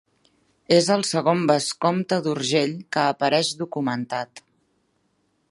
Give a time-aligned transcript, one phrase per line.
[0.77, 4.45] És el segon vescomte d'Urgell que apareix documentat.